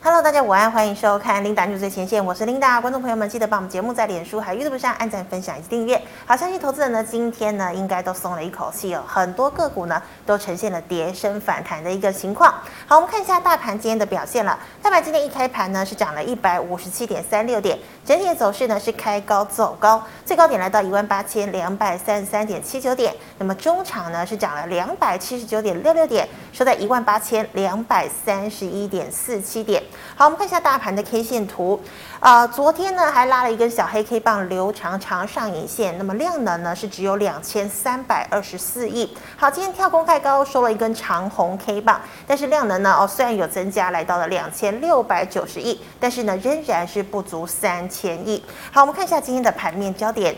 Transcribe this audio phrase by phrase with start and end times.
[0.00, 2.80] Hello，大家午安，欢迎收看 Linda News 最前线，我是 Linda。
[2.80, 6.00] 观众朋友们，记得帮我们节目在脸书还有 YouTube 上按赞、分享以及订阅。
[6.24, 12.54] 好，相信投资人呢，今天呢应该都松了一口气哦，很多个股呢都呈现了跌升反弹的一个情况。
[12.86, 14.56] 好，我们看一下大盘今天的表现了。
[14.80, 23.12] 大盘今天一开盘呢是涨了一百五十七点三六点，整体的走势呢是开高走高，最高点来到一万八千两百三十三点七九点。
[23.38, 29.82] 那么中场呢是涨了两百七十九点六六点，收在一万八千两百三十一点四七点。
[30.16, 31.80] 好，我们看一下大盘的 K 线图。
[32.20, 35.96] 呃，昨天呢还拉了一根小黑 K 棒，留长长上影线。
[35.96, 39.16] 那么量能呢是只有两千三百二十四亿。
[39.36, 48.44] 好，今天跳空开高，收了一根长红 K 棒，但是量能呢哦虽然有增加，来到了两千六百九十亿，但是呢仍然是不足三千亿。
[48.72, 50.36] 好，我们看一下今天的盘面焦点。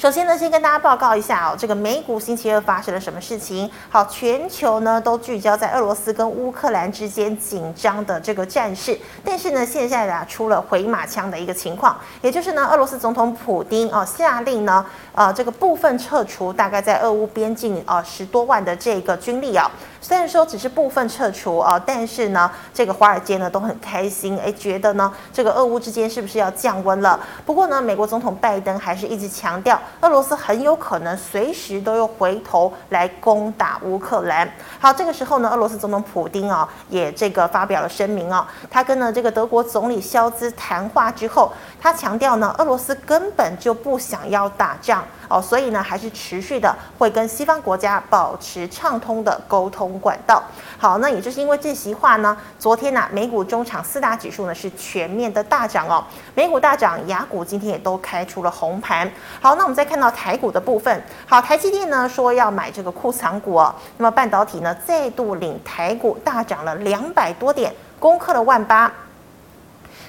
[0.00, 3.70] 首先呢，先跟大家报告一下哦，这个美股星期二发生了什么事情？
[3.90, 14.86] 好，全球呢都聚焦在俄罗斯跟乌克兰之间紧张的这个战事，但是呢，现在啊出了回马枪的一个情况，也就是呢，俄罗斯总统普丁哦下令呢，
[15.20, 19.70] 呃，这个部分撤除大概在俄乌边境呃十多万的这个军力啊。
[20.00, 27.20] 虽然说只是部分撤除啊，但是呢，这个华尔街呢都很开心，哎，觉得呢这个俄乌之间是不是要降温了？
[27.44, 34.50] 不过呢，美国总统拜登还是一直强调，俄罗斯很有可能随时都又回头来攻打乌克兰。
[34.78, 45.04] 好，这个时候呢，俄罗斯总统普丁啊也这个发表了声明啊，他跟呢这个德国总理肖兹谈话之后，他强调呢，俄罗斯根本就不想要打仗。
[45.28, 50.42] 哦，所以呢，还是持续的会跟西方国家保持畅通的沟通管道。
[50.78, 59.10] 好，那也就是因为这席话呢，昨天呢、美股中场四大指数呢是全面的大涨哦，美股大涨，雅股今天也都开出了红盘。
[59.40, 68.90] 好，那我们再看到台股的部分，好，台积电呢说要买这个库藏股哦，那么半导体呢再度领台股大涨了两百多点，攻克了万八。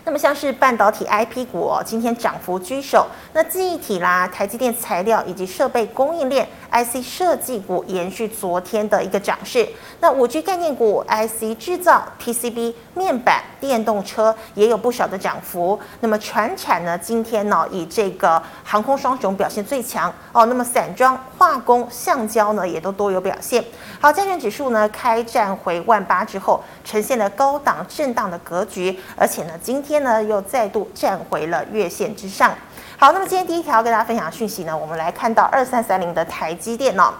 [0.03, 3.05] 那么像是半导体 IP 股哦，今天涨幅居首。
[3.33, 9.67] 那记忆体啦、台积电材料以及设备供应链 IC 设计股延续昨天的一个涨势。
[9.99, 15.79] 那五 G 概念股 IC 制造、PCB 面板、电动车也有不少的涨幅。
[15.99, 20.47] 那么船产呢，今天呢以这个航空双雄表现最强哦。
[20.47, 23.63] 那么散装、化工、橡胶呢也都多有表现。
[23.99, 29.90] 好，加权指数呢开战回万八之后，呈现了高档震荡的格局，而且呢今天。
[29.91, 32.55] 天呢，又再度站回了月线之上。
[32.97, 37.13] 好，那么今天第一条跟大家分享的讯息呢，我们来看到二三三零的台积电哦。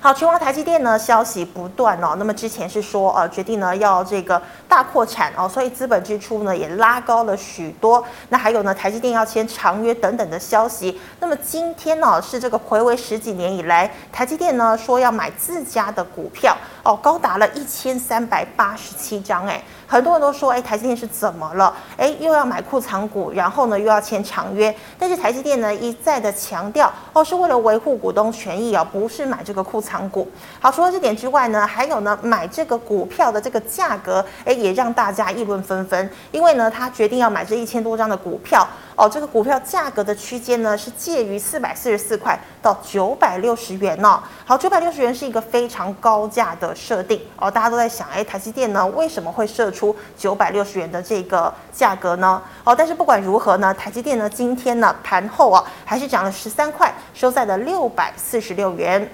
[0.00, 2.16] 好，全网台积电呢消息不断哦。
[2.18, 8.02] 那么之前是说呃决定呢要这个大扩产哦，所以资本支出呢也拉高了许多。
[8.30, 10.98] 那还有呢台积电要签长约等等的消息。
[11.20, 19.62] 那么今天呢是这个回归十几年以来，台积电呢说要买自家的股票哦，高达了一千三百八十七张哎。
[19.90, 21.74] 很多人都说，哎，台积电是怎么了？
[21.96, 24.72] 哎，又要买库藏股，然后呢又要签长约。
[24.96, 30.30] 但是台积电呢一再的强调，哦，是为了维护股东权益啊，不是买这个库藏股。
[30.60, 36.08] 好，除了这点之外呢，还有呢买这个股票的这个价格，哎，也让大家议论纷纷。
[36.30, 38.64] 因为呢他决定要买这一千多张的股票，
[38.94, 44.22] 哦，这个股票价格的区间呢是介于四百四十四块到九百六十元呢。
[44.44, 49.70] 好，九百六十元是一个非常高价的设定哦，大家都在想，哎，台积电呢为什么会设？
[49.70, 52.42] 出九百六十元的这个价格呢？
[52.64, 59.08] 哦，但是不管如何呢，台积电呢今天呢盘后啊还是涨了十三块，收在了六百四十六元。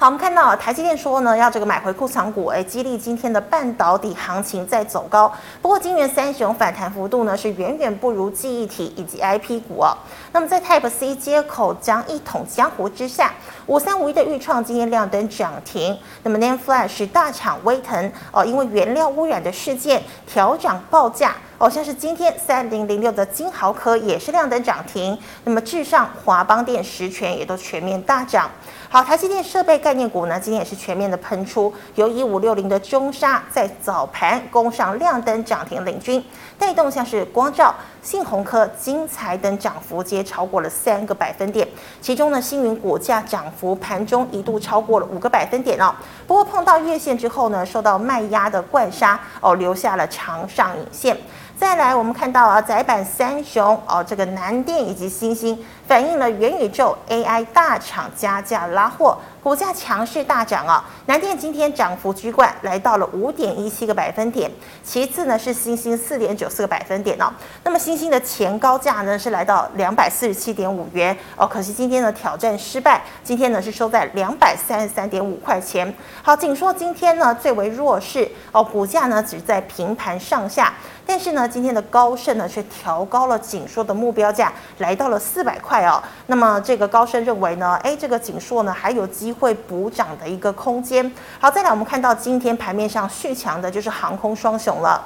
[0.00, 5.28] 好，我们看到台积电说呢，要这个买回库藏股，哎，激励今天的半导体行情在走高。
[5.60, 9.90] 不过，晶圆三雄反弹幅度呢，是远远不如记忆体以及 IP 股哦。
[10.30, 13.32] 那么，在 Type C 接口将一统江湖之下，
[13.68, 15.94] 五三五一的钰创今天亮灯涨停。
[16.22, 21.36] 那么 n a n Flash 大厂威腾哦，因为原料污染的事件调涨报价。
[21.58, 28.48] 哦，像是今天三零零六的金豪科也是亮灯涨停，那么至上、华邦电、实权也都全面大涨。
[28.88, 36.24] 好，台积电设备概念股呢，今天也是全面的喷出，由一五六零的中沙在早盘攻上亮灯涨停领军，
[36.56, 41.66] 带动像是光照、信鸿科、精材等涨幅皆超过了三个百分点。
[42.00, 45.92] 其中呢，星云股价涨幅盘中一度超过了五个百分点哦。
[46.26, 51.16] 不过碰到月线之后呢，受到卖压的灌杀哦，留下了长上影线。
[51.58, 55.58] 再来，我们看到啊，窄板三雄哦，这个南电以及星星
[55.88, 59.18] 反映了元宇宙 AI 大厂加价拉货。
[59.48, 60.84] 股价强势大涨啊！
[61.06, 64.50] 南电今天涨幅居冠，来到了五点一七个百分点。
[64.84, 67.32] 其次呢是欣兴四点九四个百分点哦。
[67.64, 75.94] 那么欣兴的前高价呢是来到两百四十七点五元哦，可惜今天呢挑战失败，今天呢是收在两百三十三点五块钱。
[76.22, 80.74] 好，仅说今天呢最为弱势哦，股价呢只在平盘上下。
[81.10, 86.02] 但是呢，今天的高盛呢却调高了景硕的目标价，来到了四百块哦。
[86.26, 91.10] 那么这个高盛认为呢，哎，这个景硕呢还有机会补涨的一个空间。
[91.40, 95.02] 好，再来我们看到今天盘面上续强的就是航空双雄了。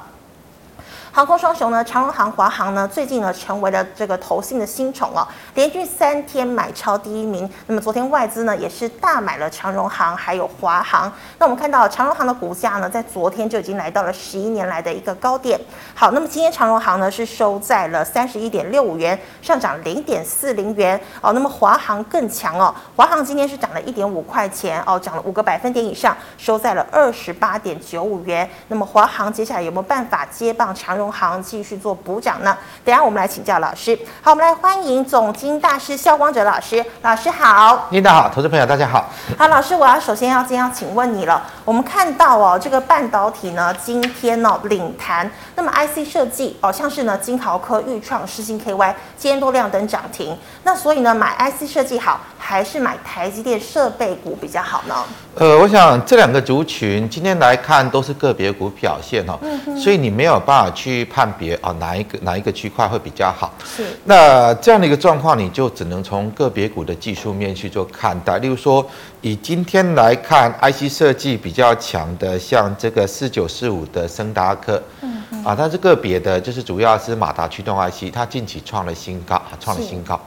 [1.15, 5.21] 航空双雄呢，长荣航、华航呢，最近呢成为了这个投信的新宠哦，
[5.53, 7.47] 连续三天买超第一名。
[7.67, 11.13] 那么昨天外资呢也是大买了长荣航还有华航。
[11.37, 15.59] 那我们看到长荣航的股价呢，在昨天就已经来到了十一年来的一个高点。
[15.93, 21.31] 好，那么今天长荣航呢是收在了三十一点六五元，上涨零点四零元哦。
[21.33, 28.49] 那么华航更强哦，华航今天是涨了一点五块钱哦，涨了五个百分点以上，收在了二十八点九五元。
[28.69, 31.02] 那么华航接下来有没有办法接棒长荣？
[31.03, 32.57] 中行继续做补涨呢？
[32.85, 33.97] 等下我们来请教老师。
[34.21, 36.83] 好，我们来欢迎总经大师肖光哲老师。
[37.01, 39.09] 老师好，领导好，投资朋友大家好。
[39.37, 41.43] 好，老师，我要首先要先要请问你了。
[41.65, 50.37] 我们看到哦，这个半导体呢，今天呢、哦、领谈，那么 IC 设计哦，像是呢金豪科、裕创、世芯 KY，今天都亮灯涨停。
[50.63, 54.95] 那所以呢，买 IC 设计好，还是买台积电设备股比较好呢？
[55.35, 63.53] 呃，我想这两个族群今天来看都是个别股表现哦，嗯、所以你没有办法去判别啊哪一个哪一个区块会比较好。
[63.63, 63.85] 是。
[64.03, 68.37] 那这样的一个状况，你就只能从个别股的技术面去做看待。
[68.39, 68.85] 例如说，
[69.21, 80.19] 以今天来看，IC 设计比较强的，像这个四九四五的森达科，嗯嗯，啊，它是个别的，就是主要是马达驱动 IC，它近期创了新高，创了新高。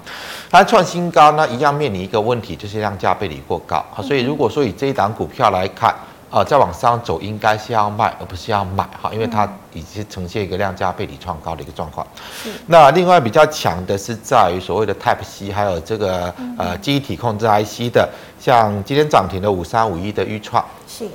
[0.51, 3.85] 它创新高呢，一样面临一个问题，就是量价背离过高。
[3.93, 5.95] 好，所以如果说以这一档股票来看，
[6.29, 12.07] 啊，再往上走应该是要卖，而不是要买哈，因为它已经呈现一个量价背离创高的一个状况。
[12.67, 18.09] 那另外比较强的是在于所谓的 Type C，还有这个呃记忆体控制 IC 的，
[18.41, 20.65] 像今天涨停的五三五一的预创。
[20.89, 21.09] 是。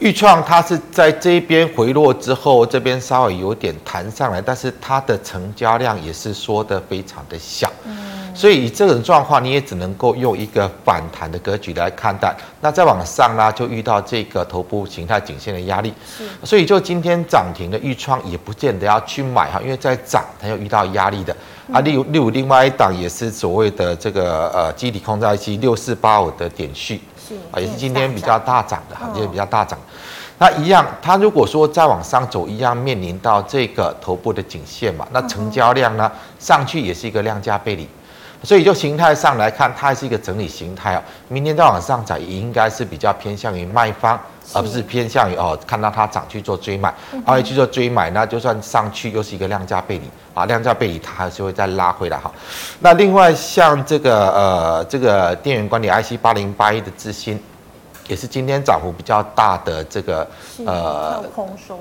[0.00, 7.68] 钰创它是在这边回落之后，这边稍微有点弹上来，但是它的成交量也是缩得非常的小。
[7.84, 8.17] 嗯。
[8.38, 12.32] 所以以这种状况，你也只能够用一个反弹的格局来看待。
[12.60, 15.92] 那再往上呢，就遇到这个头部形态颈线的压力。
[16.06, 16.24] 是。
[16.46, 21.36] 所以就今天涨停的预创，也不见得要去买哈，因为在涨，它又遇到压力的。
[21.72, 27.00] 啊，例如例如另外一档也是所谓的这个呃记忆体控制 IC 六四八五的点序。
[27.28, 27.34] 是。
[27.50, 29.76] 啊，也是今天比较大涨的哈，今天比较大涨。
[30.38, 36.08] 那一样，它如果说再往上走，一样面临到这个头部的颈线嘛，那成交量呢
[36.38, 37.88] 上去也是一个量价背离。
[38.44, 41.02] 所以就形态上来看，它还是一个整理形态哦。
[41.28, 44.18] 明天再往上涨，也应该是比较偏向于卖方，
[44.52, 46.94] 而不是偏向于哦看到它涨去做追买，
[47.26, 52.30] 而且去做追买，那就算上去又是一个量价背离啊，量价背离它还是会再拉回来哈。
[52.78, 57.42] 那另外像这个呃这个电源管理 IC 八零八一的智新，
[58.06, 60.24] 也是今天涨幅比较大的这个
[60.64, 61.80] 呃空收。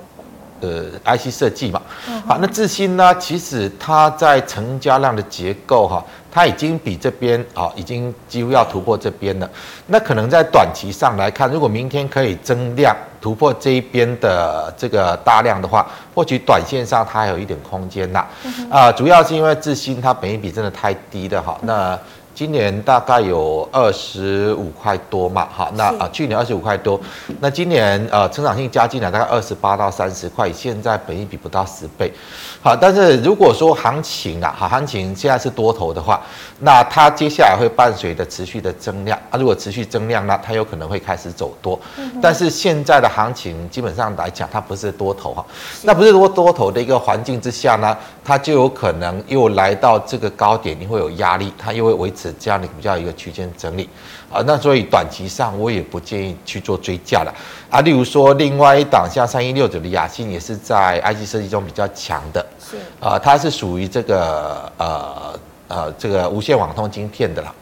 [0.61, 1.81] 呃，IC 设计嘛，
[2.25, 3.13] 好，那智新呢？
[3.19, 9.49] 其实它在成交量的结构哈，它已经比这边啊，已经几乎要突破这边了。
[9.85, 18.25] 那可能在短期上来看，如果明天可以增量突破这一边的这个大量的话，或许短线上它还有一点空间呐。
[18.69, 21.57] 啊，主要是因为智新它本益比真的太低了哈。
[21.61, 21.97] 那
[22.37, 27.01] 今年大概有二十五块多嘛，好，那啊去年二十五块多，
[27.39, 32.13] 那今年呃成长性加进来大概二十八到三十块，现在本益比不到十倍，
[32.61, 36.21] 好，但是如果说行情啊，好，行情现在是多头的话，
[36.59, 41.79] 那它接下来会伴随着持续的增量啊，如果持续增量，呢它有可能会开始走多，
[42.21, 45.43] 但是现在的行情基本上来讲，它不是多头哈，
[45.81, 52.26] 那不是多多头的一个环境之下呢，它就有可能又来到这个高点，你会有压力，它又会维持。
[52.33, 53.89] 这样的比较一个区间整理
[54.31, 57.33] 啊，那所以短期上我也不建议去做追加了
[57.69, 57.81] 啊。
[57.81, 67.53] 例如说，另外一档像三一六九的雅信也是在 IC 设计中比较强的，是啊，它是属于这个呃呃这个无线网通晶片的啦。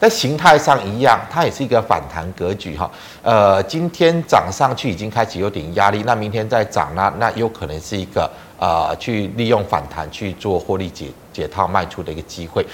[0.00, 2.90] 在形态上一样，它也是一个反弹格局哈。
[3.22, 8.28] 呃，今天涨上去已经开始有点压力，那明天再涨呢，那有可能是一个
[8.62, 12.64] 呃去利用反弹去做获利解解套卖出的一个机会。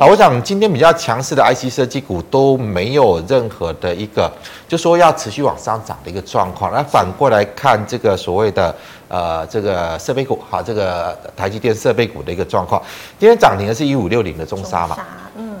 [0.00, 4.28] 啊，我想今天比较强势的 IC 设计股都没有任何的一个，
[4.66, 6.72] 就说要持续往上涨的一个状况。
[6.72, 8.74] 那反过来看这个所谓的
[9.06, 12.82] 呃这个设备股，好，这个台积电设备股的一个状况，
[13.16, 14.98] 今天涨停的是一五六零的中沙嘛，
[15.36, 15.56] 嗯。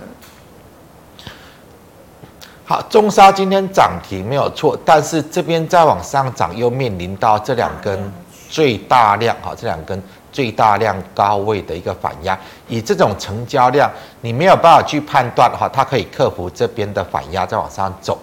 [2.68, 8.12] 好，中沙今天涨停没有错，但是这边再往上涨，又面临到这两根
[8.56, 13.90] 最大量，哈，这两根最大量高位的一个反压，以这种成交量，
[14.22, 18.18] 你没有办法去判断，哈，它可以克服这边的反压再往上走，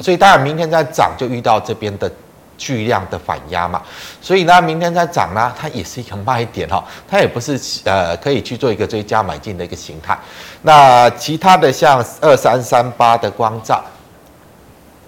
[0.00, 2.10] 所以当然明天再涨就遇到这边的。
[2.58, 3.82] 巨量的反压嘛，
[4.22, 10.18] 所以呢，明天再涨呢，它也是一个卖点哈，它也不是呃可以去做一个追加买进的一个形态。
[10.62, 13.84] 那其他的像二三三八的光照，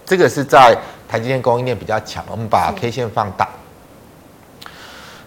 [0.04, 0.76] 这个是在
[1.08, 3.48] 台积电供应链比较强，我们把 K 线放大。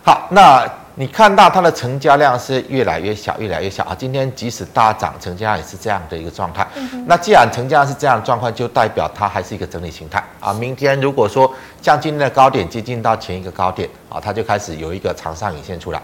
[0.03, 0.67] 好，那。
[0.95, 3.95] 你看到它的成交量是越来越小，越来越小啊！
[3.97, 6.67] 今天即使大涨，成交量也是这样的一个状态。
[7.07, 10.51] 那既然成交量是这样的状况，就代表它还是一个整理形态啊。
[10.51, 16.01] 明天如果说像今天的高点接近到前一个高点啊，它就开始有一个长上影线出来。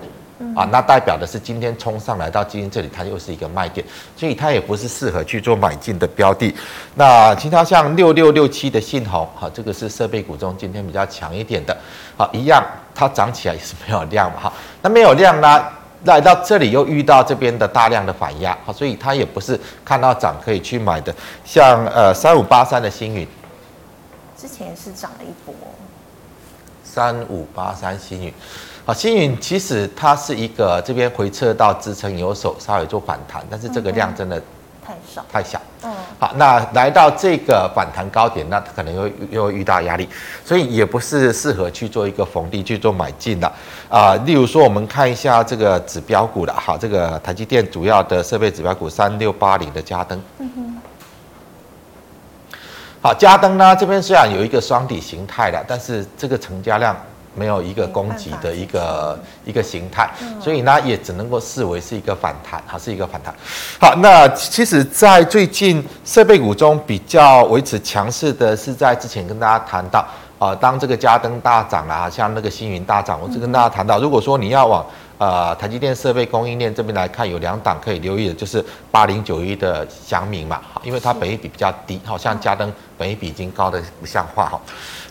[0.56, 3.84] 啊，那代表的是今天冲上来到今天这里，它又是一个卖点，
[4.16, 6.54] 所以它也不是适合去做买进的标的。
[6.94, 11.76] 那其他像六六六七的信鋐，哈，这个是设备股中今天比较强一点的，
[12.16, 12.64] 好，一样
[12.94, 14.54] 它涨起来也是没有量嘛，哈，
[14.84, 15.66] 那没有量呢，
[16.04, 21.12] 来到这里又遇到这边的大量的反压，好，所以它也不是看到涨可以去买的。
[21.44, 23.28] 像呃三五八三的星云，
[24.38, 25.56] 之前是涨了一波，
[26.84, 28.32] 三五八三星云。
[28.88, 34.42] 好，星云其实它是一个这边回撤到支撑有手稍微做反弹，但是这个量真的
[34.82, 35.62] 太少太小。
[35.84, 40.08] 嗯，好，那来到这个反弹高点，那它可能又又遇到压力，
[40.46, 43.52] 所以也不是适合去做一个逢低去做买进的
[43.90, 44.16] 啊。
[44.26, 50.18] 例如说，我们看一下这个指标股的，好，这个台积电主要的设备指标股三六八零的嘉登。
[50.40, 50.82] 嗯哼。
[53.02, 56.96] 好，嘉登呢这边虽然有一个双底形态的，但是这个成交量。
[57.38, 60.10] 没有一个攻击的一个一个形态，
[60.42, 63.34] 所以呢也只能够视为是一个反弹，哈，是一个反弹。
[63.80, 70.06] 好，那其实，在最近设备股中比较维持强势的是在之前跟大家谈到，
[70.40, 74.86] 啊，当这个嘉登大涨啊，像那个星云大涨，我就跟大家谈到，如果说你要往
[75.18, 84.62] 呃台积电设备供应链这边来看，有两档可以留意的，就是八零九一的祥明嘛，因为它本益比比较低，好像嘉登本益比已经高的不像话哈。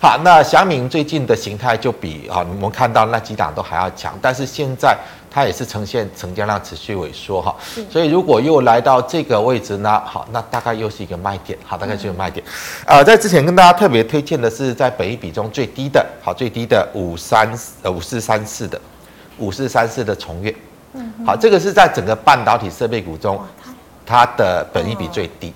[0.00, 4.96] 好，那祥明最近的形态就比啊，我们看到那几档都还要强，但是现在
[5.30, 7.54] 它也是呈现成交量持续萎缩哈，
[7.90, 12.44] 所以如果又来到这个位置呢，好，那大概又是一个卖点，好，大概就是卖点。
[12.84, 17.50] 呃，在之前跟大家特别推荐的是在本益比中最低的，好，最低的五三
[17.82, 18.80] 呃五四三四的
[19.38, 20.54] 五四三四的重越，
[20.94, 23.40] 嗯，好，这个是在整个半导体设备股中，
[24.04, 25.52] 它的本益比最低。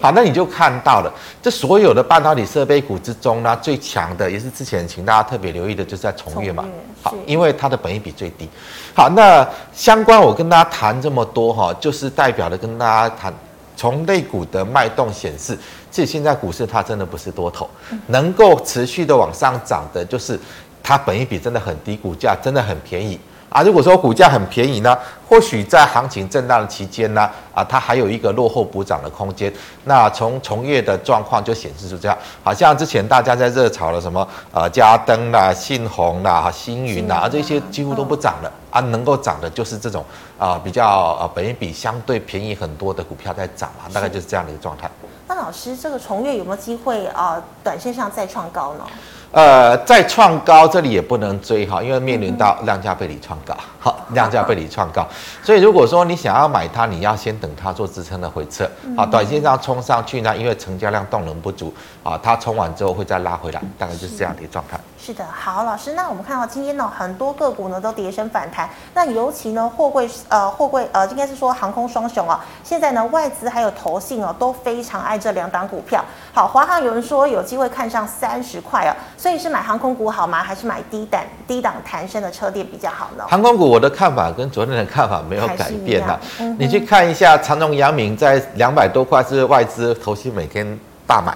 [0.00, 6.64] 好，那你就看到了，这所有的半导体设备股之中呢，最强的也是之前请大家特别留意的，就是在重越嘛。
[7.00, 8.48] 好，因为它的本益比最低。
[8.92, 13.32] 好，那相关我跟大家谈这么多哈，就是代表了跟大家谈，
[13.76, 15.56] 从类股的脉动显示，
[15.92, 17.70] 其实现在股市它真的不是多头，
[18.08, 20.38] 能够持续的往上涨的，就是
[20.82, 23.18] 它本一比真的很低，股价真的很便宜。
[23.50, 24.94] 啊，如果说股价很便宜呢，
[25.26, 27.22] 或许在行情震荡的期间呢，
[27.54, 29.50] 啊，它还有一个落后补涨的空间。
[29.84, 40.04] 那从从业的状况就显示出这样，好像之前大家在热炒的什么呃嘉登啦、信鸿啦、星云啦，啊，这些几乎都不涨了啊，能够涨的就是这种
[40.38, 44.90] 啊比较呃本一比相对便宜很多的股票在涨啊，大概就是这样的一个状态。
[45.28, 48.84] 那老师，这个重月有没有机会啊，短线上再创高呢？
[49.30, 55.06] 呃，再创高，这里也不能追哈，因为面临到量价背离创高，好，量价背离创高，
[55.42, 58.66] 所以如果说你想要买它，你要先等它做支撑的回撤，
[58.96, 64.80] 好，短线上冲上去呢，因为成交量动能不足啊，它冲完之后会再拉回来，大概就是这样的一个状态。
[65.00, 76.04] 是的，好，老师，那我们看到今天呢，很多个股呢都跌升反弹，那尤其呢，货柜呃，货柜呃，应该是说航空双雄啊，现在呢，外资还有投信哦，都非常爱这两档股票。
[76.34, 80.42] 好，华航有人说有机会看上三十块哦，所以是买航空股好吗？
[80.42, 83.24] 还是买低档低档弹升的车店比较好呢？
[83.28, 91.32] 航空股我的看法跟昨天的看法没有改变啊，嗯、你去看一下长荣、阳明在两百多块是外资投信每天大买。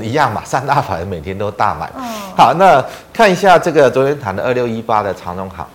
[0.00, 1.86] 一样嘛，三大法人每天都大买。
[1.96, 2.02] 哦、
[2.36, 5.66] 好，那看一下这个昨天谈的二六一八的长荣行。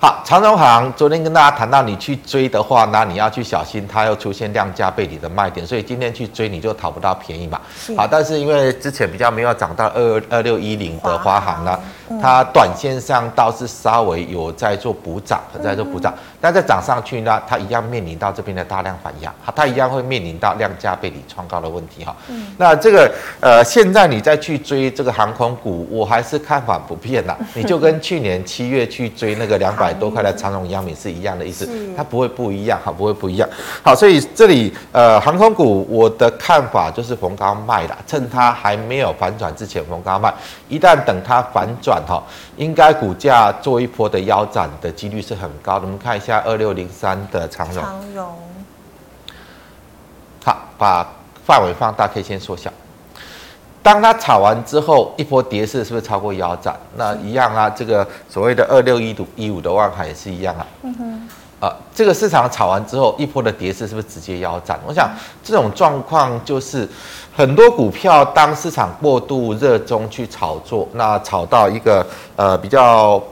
[0.00, 7.58] 好，长荣行昨天跟大家谈到，你去追的话，那你要去小心，它又出现量价背离的卖点，所以今天去追你就讨不到便宜嘛。
[7.96, 11.80] 好，但是因为之前比较没有涨到二二六一零的华航呢，航
[12.20, 22.14] 它短线上倒是稍微有在做补涨，在做补涨，但在涨上去呢，它一样面临到这边的大量反压，它一样会面临到量价背离创高的问题哈。
[22.28, 27.36] 嗯那这个呃，现在你再去追这个航空股，我还是看法不变啦。
[27.54, 33.48] 你就跟去年七月去追那个两百多块的长荣、阳明是一样的意思，它不会不一样哈，不会不一样。
[33.82, 40.32] 好，所以这里呃，航空股我的看法就是逢高卖啦，趁它还没有反转之前逢高卖，
[40.68, 42.22] 一旦等它反转哈，
[42.56, 45.86] 应该股价做一波的腰斩的几率是很高的。
[45.86, 48.38] 我们看一下二六零三的长荣，长荣，
[50.44, 51.06] 好，把
[51.46, 52.72] 范围放大，可以先缩小。
[53.82, 56.74] 当它炒完之后，一波跌势是不是超过腰斩？
[56.96, 60.66] 那一样啊，这个所谓的二六一五一五的万海也是一样啊。
[60.82, 61.28] 嗯哼。
[61.64, 64.78] 啊，这个市场炒完之后，一波的跌势是不是直接腰斩？
[64.86, 65.08] 我想
[65.42, 66.86] 这种状况就是
[67.34, 72.06] 很多股票当市场过度热衷去炒作，那炒到一个
[72.36, 73.22] 呃比较。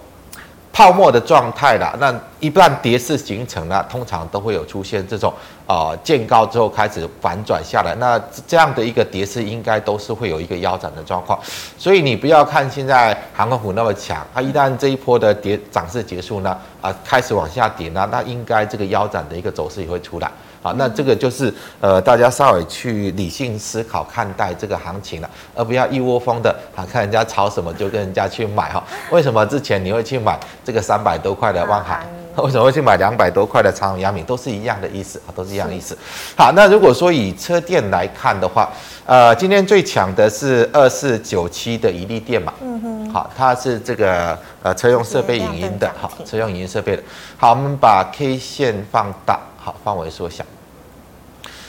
[0.73, 5.33] 泡沫的状态啦，那一旦跌势形成了，通常都会有出现这种
[5.67, 11.38] 啊见高之后开始反转下来，那这样的一个跌势应该都是会有一个腰斩的状况，
[11.76, 20.31] 所以你不要看现在航空股那么强，它一旦这一波的跌涨势结束呢，啊开始往下跌呢，那应该这个腰斩的一个走势也会出来。
[20.62, 28.83] 好，那这个就是呃，大家稍微去理性思考看待这个行情了，而不要一窝蜂的啊，看人家炒什么就跟人家去买哈。
[29.11, 32.07] 为什么之前你会去买这个三百多块的万海？
[32.37, 34.25] 为什么会去买两百多块的长荣、阳明？
[34.25, 35.99] 都是一样的意思啊，都是一样的意思。
[36.35, 38.71] 好，那如果说以车店来看的话，
[39.04, 47.02] 呃，今天最强的是二四九七的一利电嘛，嗯哼，好，它是这个呃车用设备影音的，好，车用影音设备的。
[47.37, 49.38] 好，我们把 K 线放大。
[49.62, 50.45] 好，范围缩小。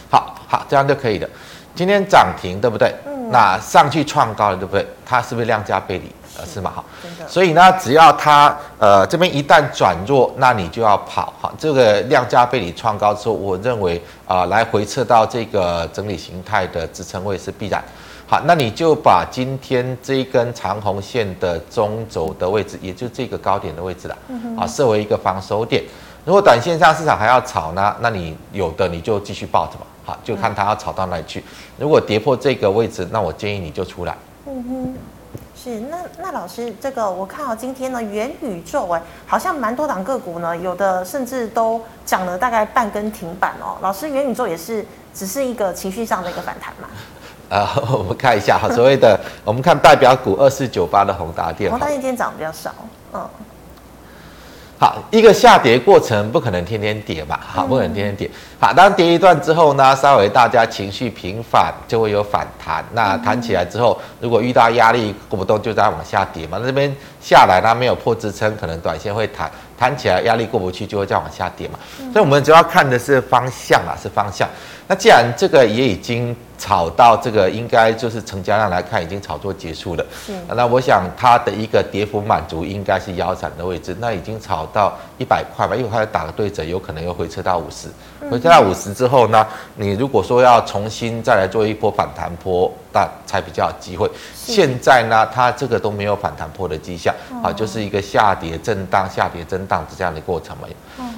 [0.09, 1.29] 好好，这样就可以了。
[1.75, 2.93] 今天涨停，对不对？
[3.05, 3.29] 嗯。
[3.31, 4.85] 那上去创高了，对不对？
[5.05, 6.11] 它是不是量价背离？
[6.37, 6.71] 呃，是吗？
[6.75, 6.83] 好。
[7.27, 11.31] 所以呢，只要它呃这边一旦转弱，那你就要跑。
[11.39, 17.83] 哈，这个量价背离创高之后，我认为啊、呃，来回测到这个整理形态的支撑位是必然。
[18.27, 24.17] 好，那你就把今天这一根长红线的中轴的位置，也就是这个高点的位置了，
[24.57, 25.83] 啊，设为一个防守点。
[26.25, 31.43] 如果短线上市场还要炒呢，那你有的你就继续抱着吧，好，就看它要炒到哪里去。
[31.77, 34.15] 如果跌破这个位置，那我建议你就出来。
[34.45, 34.95] 嗯哼，
[35.53, 43.75] 是那那老师，这个我看到今天呢，元宇宙哎，好像蛮多档个股呢，有的甚至都涨了大概半根停板哦。
[43.81, 46.87] 老师，元宇宙也是只是一个情绪上的一个反弹嘛？
[47.49, 52.73] 呃，我们看一下哈，所谓的我们看代表股二四九八的宏达电，宏达电今天涨比较少，
[53.13, 53.29] 嗯。
[54.83, 58.29] 好，一个下跌过程不可能天天跌嘛，好，不可能天天跌。
[58.59, 62.83] 好，当跌一段之后呢，稍微大家情绪平反，就会有反弹。
[62.91, 66.57] 那弹起来之后，如果遇到压力过不动，就再往下跌嘛。
[66.59, 71.79] 那这边下来它，没有破支撑，可能短线会弹，弹起来压力过不去，就会再往下跌嘛。
[72.11, 74.47] 所以，我们主要看的是方向啊，是方向。
[74.87, 76.35] 那既然这个也已经。
[76.55, 80.31] 炒到这个应该就是成交量来看已经炒作结束了，是。
[80.55, 87.89] 那我想它的一个跌幅满足应该是腰斩的位置，那已经炒到一百块吧，因为它打个对折，有可能又回撤到五十，
[88.31, 94.09] 回撤到五十之后呢，你如果说要重新再来做一波反弹波，那才比较有机会。
[94.33, 100.67] 现在呢，它这个都没有反弹波的迹象，啊，就是一个下跌震荡、下跌震荡这样的过程嘛。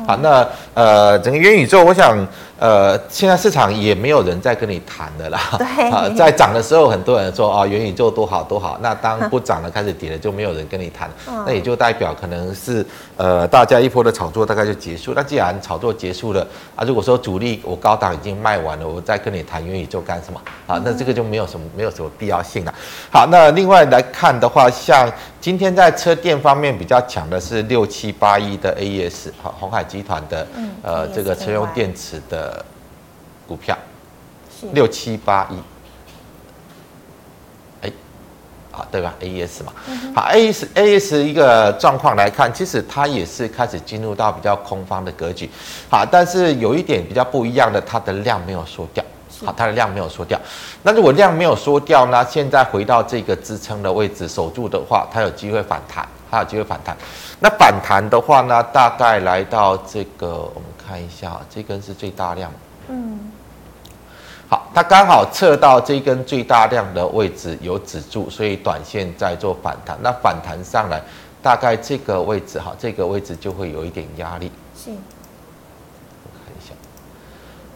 [0.07, 2.15] 好，那呃，整个元宇宙，我想
[2.57, 5.39] 呃，现在市场也没有人在跟你谈的啦。
[5.57, 8.77] 对啊， 在涨的时候，很多人说啊，元宇宙多好多好。
[8.81, 11.09] 那当不涨了，开始跌了，就没有人跟你谈。
[11.45, 12.85] 那也就代表可能是
[13.17, 15.13] 呃，大家一波的炒作大概就结束。
[15.13, 20.81] 那既然炒作结束了啊，如果说主力我高档已经卖完了，我再跟你谈元宇宙干什么啊？
[20.83, 22.73] 那这个就没有什么没有什么必要性了。
[23.11, 30.47] 好，那另外来看的话，像今天在车电方面比较强的是六七八一的 AES，好，鸿海集团的
[30.81, 32.44] 呃这个车用电池的
[33.47, 33.77] 股票。
[34.73, 35.57] 六七八一，
[38.89, 39.73] 对吧？AES 嘛，
[40.15, 45.49] 好，AES，AES 一个状况来看，其实它也是开始进入到比较空方的格局，
[45.89, 49.03] 好，但是有一点比较不一样的，它的量没有缩掉，
[49.45, 50.39] 好，它的量没有缩掉。
[50.81, 52.25] 那如果量没有缩掉呢？
[52.27, 56.95] 现在回到这个支撑的位置守住的话，它有机会反弹，它有机会反弹。
[57.39, 62.51] 那反弹的话呢，大概来到这个，我们看一下，这根是最大量，
[62.89, 63.31] 嗯。
[64.47, 69.97] 好，它刚好测到这根最大量的位置有止住，所以短线在做反弹。
[70.03, 71.01] 那反弹上来，
[71.41, 74.51] 大概这个位置哈，这个位置就会有一点压力。
[74.77, 76.75] 是，我看一下，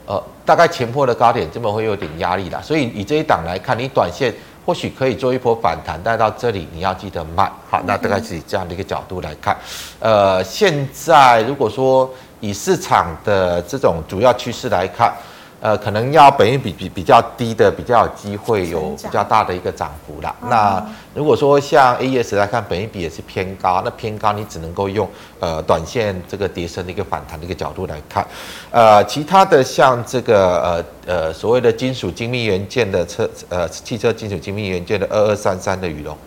[0.05, 2.61] 呃，大概前波的高点这么会有点压力啦。
[2.61, 4.31] 所以以这一档来看，你短线
[4.63, 7.51] 或许可以做一波反弹，但到这里你要记得卖。
[7.71, 9.57] 好，那大概是以这样的一个角度来看。
[9.99, 12.07] 呃，现在如果说
[12.39, 15.13] 以市场的这种主要趋势来看。
[15.61, 20.33] 呃，可能要本益比比比较低的，比较有机会有比较大的一个涨幅啦。
[20.43, 20.81] 那
[21.13, 25.05] 如果说像 AES 来看，本益比也是偏高，那偏高你只能够用
[25.41, 28.25] 呃短线这个跌升的一个反弹的一个角度来看。
[28.71, 36.17] 呃，其他的像这个呃呃所谓的金属精密元件的车呃汽车金属精密元件的二二三三的羽绒，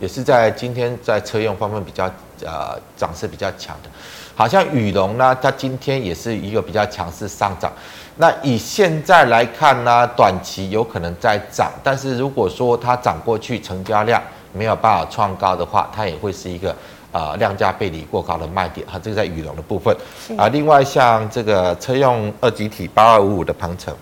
[0.00, 2.10] 也是在今天在车用方面比较
[2.44, 3.90] 呃涨势比较强的。
[4.34, 7.70] 好像裕隆呢，它今天也是一个比较强势上涨。
[8.16, 14.22] 那以现在来看呢，短期有可能在涨，但是如果说它涨过去，成交量
[14.52, 16.74] 没有办法创高的话，它也会是一个
[17.12, 18.86] 呃量价背离过高的卖点。
[18.86, 19.94] 哈，这个在羽绒的部分
[20.38, 20.48] 啊。
[20.48, 23.94] 另外像这个车用二极体八二五五的鹏程，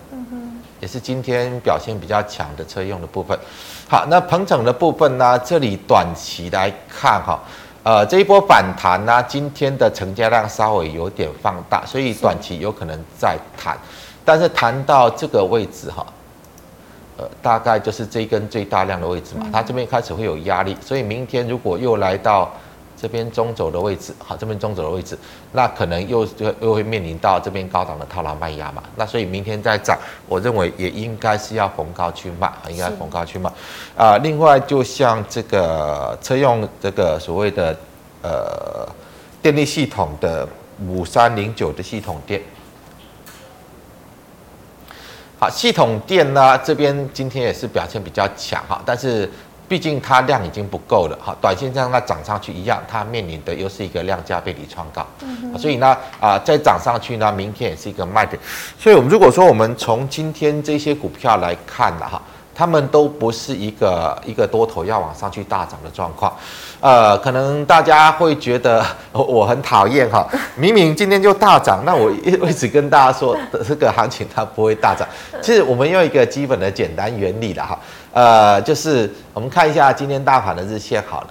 [0.79, 3.37] 也是今天表现比较强的车用的部分。
[3.89, 7.39] 好，那鹏程的部分呢，这里短期来看哈。
[7.89, 13.75] 呃，这一波反弹呢、啊，今天的成交量稍微有点放大，所以短期有可能再弹，
[14.23, 16.05] 但是弹到这个位置哈，
[17.17, 22.51] 呃，大概就是这一根最大量的位置嘛，它这边开始会有压力，所以明天如果又来到。
[23.01, 25.17] 这边中轴的位置，好，这边中轴的位置，
[25.53, 33.49] 那可能又又又会面临到这边高档的套牢卖压嘛，那所以明天再涨，我认为也应该是要逢高去卖，应该逢高去卖，
[33.95, 37.77] 啊，另外就像这个车用这个所谓的
[38.21, 38.85] 呃
[39.41, 40.45] 电力系统的
[40.85, 42.41] 五三零九的系统电，
[45.39, 49.31] 好，系统电呢这边今天也是表现比较强哈，但是。
[49.69, 58.41] 毕竟它量已经不够了，哈，短线上它涨上去一样，它面临的又是一个量价背离创高，嗯，所以呢，啊，再涨上去呢，明天也是一个卖点。
[58.79, 62.19] 所以，我们如果说我们从今天这些股票来看的哈，
[62.59, 66.35] 他们都不是一个一个多头要往上去大涨的状况，
[66.81, 75.07] 呃，可能大家会觉得 我很讨厌哈，明明今天就大涨，那我一一直跟大家说的这个行情它不会大涨。
[75.41, 77.79] 其实我们用一个基本的简单原理了哈。
[78.11, 81.27] 呃，就是我们看一下今天大盘的日线好了，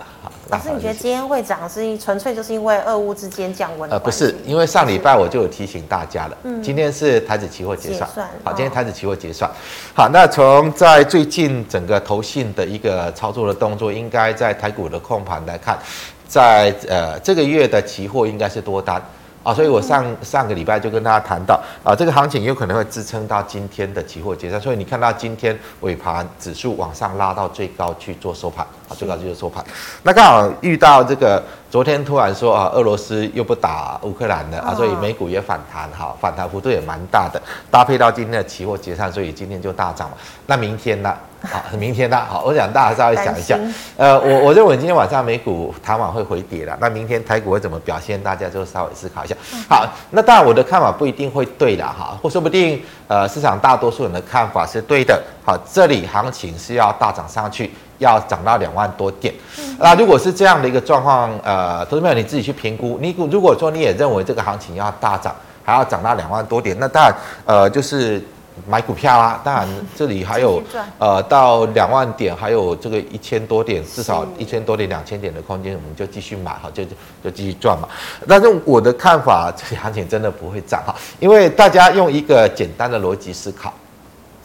[0.50, 3.90] 老师，你觉得今天会涨是纯粹就是因为俄乌之间降温？
[3.90, 9.50] 呃，不是，因为上礼拜我就有提醒大家了，嗯，今天是台指期货结算，算，好，今天台指期货结算，
[9.92, 15.78] 好，那从在最近整个投信的一个操作的动作，应该在台股的控盘来看，
[16.26, 19.02] 在呃这个月的期货应该是多单。
[19.48, 29.64] 啊，所以我上上个礼拜就跟大家谈到啊，这个行情有可能会支撑到今天的期货结算，所以你看到今天尾盘指数往上拉到最高去做收盘，啊，最高去做收盘，
[30.02, 31.42] 那刚好遇到这个。
[31.70, 37.38] 昨天突然说啊，俄罗斯又不打乌克兰了啊，所以美股也反弹哈，反弹幅度也蛮大的，
[37.70, 40.16] 搭配到今天的期货结算，所以今天就大涨了。
[40.46, 41.14] 那明天呢？
[41.42, 42.20] 好，明天呢？
[42.28, 43.58] 好，我想大家稍微想一下，
[43.96, 48.20] 呃，我我认为今天晚上美股谈完会回跌了，那明天台股会怎么表现？
[48.20, 49.36] 大家就稍微思考一下。
[49.68, 55.22] 好，那当然我的看法不一定会对的哈，或说不定呃市场大多数人的看法是对的。
[55.44, 57.70] 好，这里行情是要大涨上去。
[57.98, 59.34] 要涨到两万多点，
[59.76, 62.96] 那如果是这样的一个状况，呃，投资朋友你自己去评估。
[63.02, 67.12] 你如果说你也认为这个行情要大涨，还要涨到两万多点，那当然，
[67.44, 68.22] 呃，就是
[68.66, 69.40] 买股票啦。
[69.44, 70.62] 当然这里还有，
[70.98, 76.84] 呃，到两万点还有这个一千多点，至少一千多点、两千点的空间，我们就继续买哈，就
[77.22, 77.88] 就继续赚嘛。
[78.26, 83.72] 但是我的看法，这个行情真的不会涨哈，因为大家用一个简单的逻辑思考，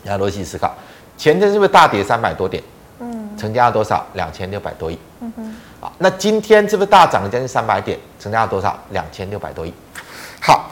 [0.06, 0.76] 啊，逻辑思考，
[1.18, 2.62] 前天是不是大跌三百多点？
[3.00, 4.06] 嗯成交了多少？
[4.14, 4.98] 两千六百多亿。
[5.20, 5.56] 嗯哼。
[5.82, 7.98] 好，那今天是不是大涨了将近三百点？
[8.20, 8.78] 成交了多少？
[8.92, 9.74] 两千六百多亿。
[10.40, 10.70] 好，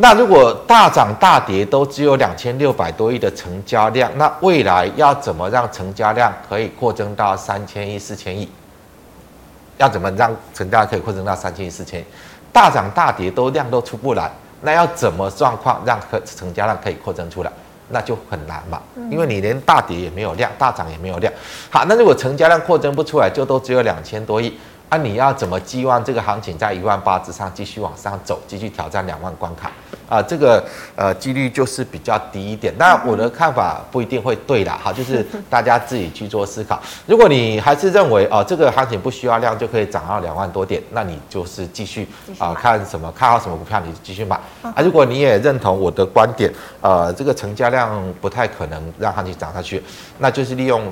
[0.00, 8.50] 那如果大涨大跌都只有两千六百多亿的成交量，那未来要怎么让成交量可以扩增到三千亿、四千亿？
[9.76, 12.04] 要怎么让成交量可以扩增到三千亿、四千亿？
[12.50, 14.30] 大涨大跌都量都出不来，
[14.62, 17.52] 那要怎么状况让可成交量可以扩增出来？
[17.90, 21.30] 那就很难嘛，因为你连大跌也没有量，大涨也没有量。
[21.68, 29.70] 好，那如果成交量扩增不出来，就都只有两千多亿，那、啊、你要怎么寄望这个行情在一万八之上继续往上走，继续挑战两万关卡？
[30.08, 30.62] 啊，这个
[30.96, 32.74] 呃几率就是比较低一点。
[32.76, 36.82] 那我的看法不一定会对啦，哈，就是大家自己去做思考。
[37.06, 42.02] 如果你还是认为哦、呃、这个行情不需要量就可以涨到两万多点，那你就是继续
[42.36, 44.82] 啊、呃、看什么看好什么股票你继续买啊。
[44.82, 49.80] 如果你也认同我的观点，呃，这个成交量不太可能让行情涨上去，
[50.18, 50.82] 那就是利用。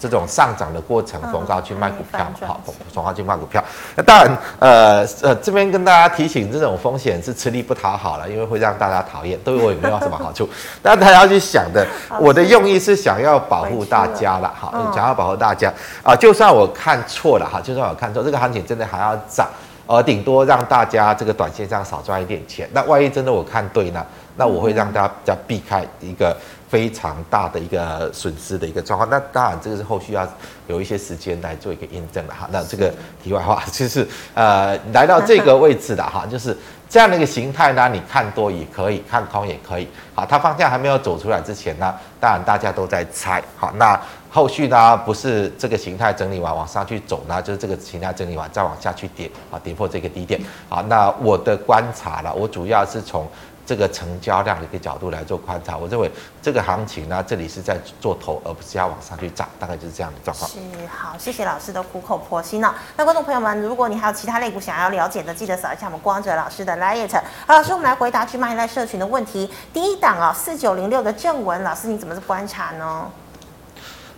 [0.00, 2.60] 这种上涨的过程，逢高去卖股票，嗯、好，
[2.92, 3.62] 逢高去卖股票。
[3.94, 10.48] 那当然，呃呃，这边跟大家提醒，这种风险是吃力不讨好了，因为会让大家讨厌，对我也没有什么好处。
[10.82, 11.86] 但大家要去想的，
[12.18, 15.68] 我的用意是想要保护大家了，好，想要保护大家
[16.02, 16.16] 啊、呃。
[16.16, 19.46] 就算我看错了哈，就算我看错，这个行情真的还要涨，
[19.86, 22.66] 呃，顶多让大家这个短线上少赚一点钱。
[22.72, 24.02] 那万一真的我看对呢？
[24.36, 26.34] 那我会让大家避开一个。
[26.70, 30.24] 非常大的一个损失的一个状况，那当然这个是后续要
[30.68, 32.48] 有一些时间来做一个验证的哈。
[32.52, 36.56] 那这个题外话就是呃来到这个位置的哈，就是
[36.88, 39.88] 这样的一个形态呢，你看多也可以，看空也可以。
[40.14, 43.42] 好，它方向还没有走出来之前呢，当然大家都在猜。
[43.56, 50.40] 好，那后续呢不是这个形态整理完往上去走呢，就是这个形态整理完再往下去跌啊，跌破这个低点。
[50.68, 53.26] 好，那我的观察了，我主要是从。
[53.64, 56.10] 这个成交量的一个角度来做观察，我认为
[56.42, 60.50] 这个行情呢，这里是在做头，而不是要往上去涨，大概就是这样的状况。
[60.50, 62.74] 是，好，谢谢老师的苦口婆心哦。
[62.96, 67.08] 那观众朋友们，如果你还有其他类股想要了解的，记得扫一下我们光哲老师的 LINE。
[67.46, 69.48] 好，老师，我们来回答去卖赖社群的问题。
[69.72, 73.08] 第一档啊、哦，四九零六的正文，老师你怎么观察呢？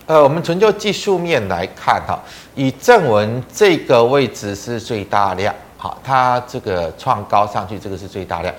[0.07, 2.19] 呃，我们纯就技术面来看哈，
[2.55, 8.53] 以正文这个位置是最大量，好，它这个创高上去，这个是最大量。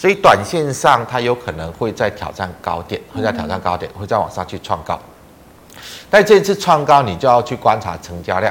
[0.00, 4.98] 所以短线上它有可能会再挑战高点，会再挑战高点，会再往上去创高。
[6.08, 8.50] 但这次创高，你就要去观察成交量。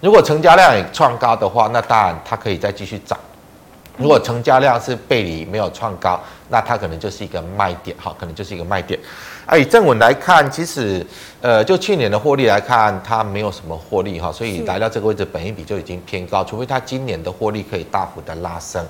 [0.00, 3.18] 如果成交量也创高的话，那当然它可以再继续涨。
[3.96, 8.96] 如果成交量是背离没有创高，那它可能就是一个卖点，好，可能就是一个卖点。
[9.46, 11.04] 而以正文来看，其实，
[11.40, 18.84] 呃，就去年的获利来看，它没有什么获利哈，所以来到这个位置，本一比就已经偏高，除非它今年的获利可以大幅的拉升，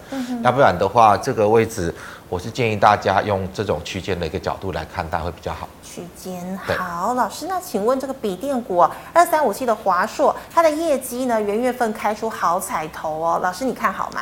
[0.45, 1.93] 要不然的话，这个位置
[2.29, 5.69] 我是建议大家用这种区间的一个角度来看待会比较好。
[5.83, 14.21] 区间好，老师，那请问这个笔电股二三五七的华硕，它的业绩呢，元月份开出好彩头哦，老师你看好吗？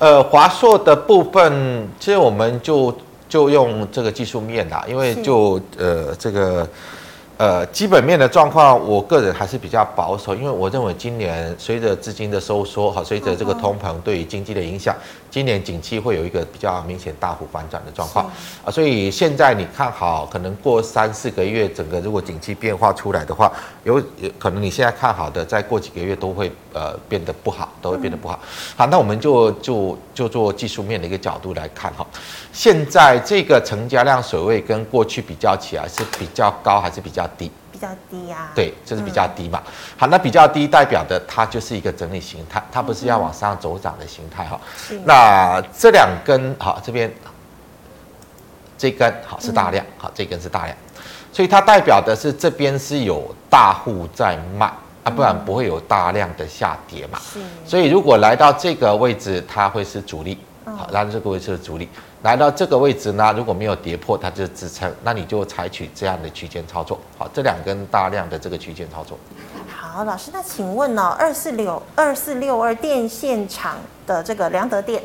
[0.00, 2.92] 呃，华硕的部分，其实我们就。
[3.34, 6.64] 就用这个技术面啦，因为就呃这个
[7.36, 14.94] 呃基本面的状况，我个人还是比较保守，因为我认为今年随着资金的收缩，和，随着这个通膨对于经济的影响。
[15.34, 18.24] 今年景气会有一个比较明显大幅反转的状况
[18.64, 23.50] 啊，所以现在你看好，可能过三四个月，整个如果景气变化出来的话，
[23.82, 28.38] 有有可能你现在看好的，再过几个月都会呃变得不好，都会变得不好。
[28.76, 32.06] 好，那我们就就就做技术面的一个角度来看哈，
[32.52, 37.50] 现在这个成交量水位跟过去比较起来是比较高还是比较低？
[37.84, 39.62] 比较低呀、啊，对，就是比较低嘛。
[39.96, 44.58] 好，那比较低代表的它就是一个整理形态，它不是要往上走涨的形态哈。
[45.04, 47.12] 那这两根好，这边
[48.78, 50.76] 这根好是大量，好这根是大量，
[51.32, 54.66] 所以它代表的是这边是有大户在卖
[55.02, 57.18] 啊，不然不会有大量的下跌嘛。
[57.66, 60.38] 所以如果来到这个位置，它会是主力。
[60.64, 61.86] 好，来到这个位置是主力。
[62.24, 66.98] 来到这个位置呢，如果没有跌破，它就支撑，那你就采取这样的区间操作。
[67.18, 69.18] 好，这两根大量的这个区间操作。
[69.68, 75.02] 好，老师，那请问呢、二四六二四六二电线厂的这个良德电。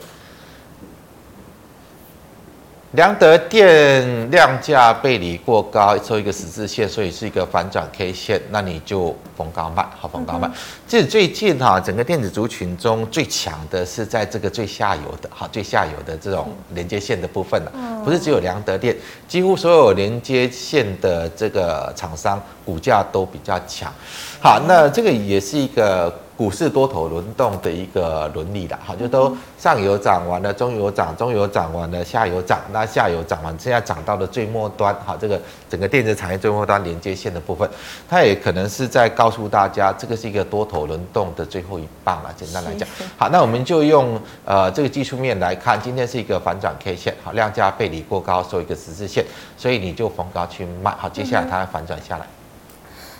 [2.93, 10.49] 良德电量价背离过高，收一个十字线，所以是一个反转 K 线，那你就逢高卖，好，逢高卖。
[10.87, 17.71] 其实最近哈，整个电子族群中最强的是在这个最下游的，哈，最下游的这种连接线的部分了，
[18.03, 18.97] 不是只有良德电，
[19.27, 23.93] 几乎所有连接线的这个厂商股价都比较强。
[24.41, 26.13] 好，那这个也是一个。
[26.39, 35.37] 股市多头轮动的一个伦理的，好，就都上游涨完了，中游涨，中游涨完了，下游涨，那下游涨完，现在涨到了最末端，好，这个
[35.69, 37.69] 整个电子产业最末端连接线的部分，
[38.07, 42.33] 它也可能是在告诉大家，这个是一个多头轮动的最后一棒了。
[42.37, 49.25] 简单来讲，好，那我们就用呃这个技术面来看，今天是一个反转 K 线，好，量价背离过高，收一个十字线，
[49.57, 52.25] 所以你就逢高去卖，好，接下来它会反转下来。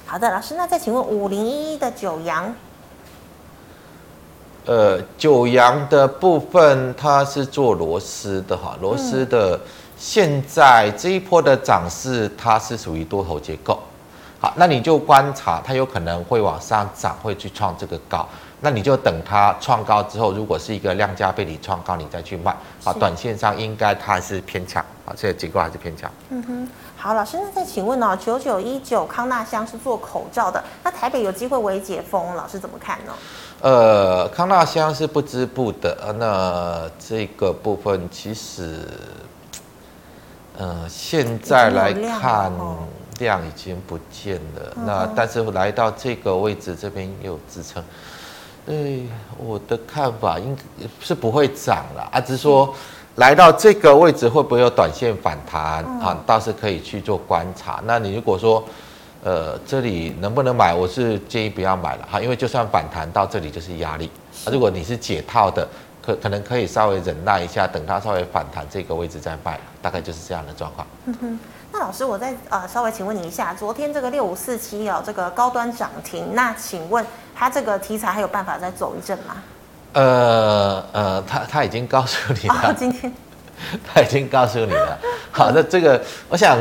[0.10, 2.52] 好的，老师，那再请问五零一一的九阳。
[4.66, 9.60] 呃，九阳的部分，它是做螺丝的哈，螺丝的
[10.00, 13.78] 现在这一波的涨势，它是属于多头结构。
[14.40, 18.28] 好，那你就观察，它有可能会往上涨，会去创这个高。
[18.62, 22.56] 那你就等它创高之后，如果是一个量价背离创高，你再去卖。
[22.84, 26.12] 好，短线上应该它还是偏强，好，这个结构还是偏强。
[26.30, 26.70] 嗯哼，
[27.02, 33.14] 好，老师，那再请问哦，九九一九康纳香是做口罩的，那台北有机会微解封，老师怎么看呢？
[33.62, 38.82] 呃，康纳香是不织布的，那这个部分其实，
[40.58, 42.52] 呃，现在来看，
[43.20, 44.74] 量已经不见了。
[44.76, 47.82] 嗯、那但是来到这个位置，这边又有支撑。
[48.66, 49.08] 对，
[49.38, 50.62] 我的看法应该
[51.00, 52.76] 是不会涨了啊，只是说
[53.20, 56.18] 来到这个位置会不会有短线反弹、嗯、啊？
[56.26, 57.82] 倒是可以去做观察。
[57.84, 58.64] 那你如果说，
[59.22, 60.74] 呃，这里能不能买？
[60.74, 64.10] 我是建议不要买了哈，因为就算反弹到这里就是压力。
[64.46, 65.68] 啊，如果你是解套的，
[66.02, 70.88] 可可能可以稍微忍耐一下，等它稍微反弹这个位置再卖，大概就是这样的状况。
[71.04, 71.40] 嗯哼，
[71.74, 77.06] 那老师，我再呃稍微请问你一下，昨天这个六五四七哦，这个高端涨停，那请问
[77.36, 79.36] 它这个题材还有办法再走一阵吗？
[79.94, 83.12] 呃呃，他他已经告诉你了，哦、今天
[83.94, 84.98] 他已经告诉你了。
[85.32, 86.58] 好，那这个我想。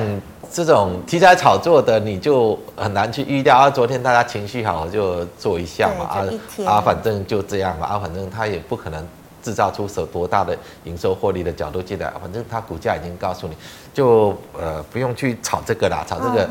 [0.50, 3.68] 这种题材炒作的，你就很难去预料啊。
[3.68, 6.24] 昨天大家情绪好，就做一下嘛啊
[6.66, 9.06] 啊，反正就这样嘛啊，反正他也不可能
[9.42, 13.54] 制造出手多大的营收获利的角度进来，反正他股价已经告诉你，
[13.92, 16.50] 就呃不用去炒这个啦，炒这个、uh.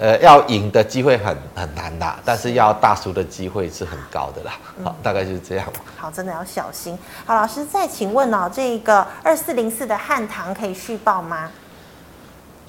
[0.00, 4.52] 呃要赢的机会很很难啦，但是要大输的机会是很高的啦。
[4.82, 5.66] 好，大概就是这样。
[5.96, 6.98] 好，真的要小心。
[7.26, 11.50] 好，老师再请问哦，这个二四零四的汉唐可以续报吗？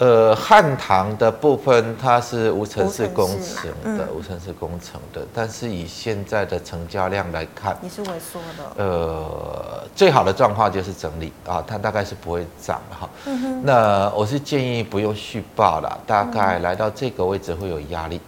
[0.02, 8.84] 呃，汉唐的部分它是无尘室工程的，无尘室工程的，但是以现在的成交量来看，也是萎缩的。
[8.84, 13.08] 呃，最好的状况就是整理啊，它大概是不会涨哈。
[13.28, 18.20] 嗯，那我是建议不用续报了，大概来到这个位置会有压力。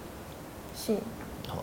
[0.78, 0.94] 是。
[1.48, 1.56] 好，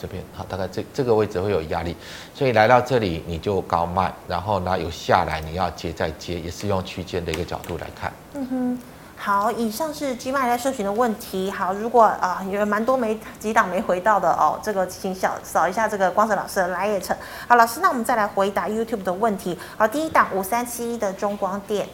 [0.00, 1.94] 这边好，大概这这个位置会有压力，
[2.34, 8.10] 所以来到这里你就高卖，然后呢有下来你要接再接，也是用区间的一个角度来看。
[8.32, 8.78] 嗯哼。
[9.20, 11.50] 好，以上是 G 麦在社群的问题。
[11.50, 17.14] 好，如果啊、呃、有蛮多没几档没回到的哦，这个请小扫一下这个光泽老师的来也成。
[17.48, 19.58] 好，老师，那我们再来回答 YouTube 的问题。
[19.76, 21.88] 好，第一档五三七一的中光电，